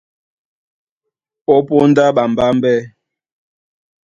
Ó 1.53 1.57
póndá 1.67 2.05
ɓambámbɛ́, 2.15 2.75